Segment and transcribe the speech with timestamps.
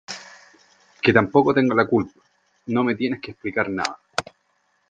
[1.03, 2.19] que tampoco tengo la culpa.
[2.65, 3.99] no me tienes que explicar nada.